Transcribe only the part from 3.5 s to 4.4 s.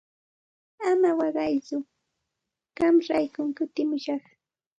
kutimushaq.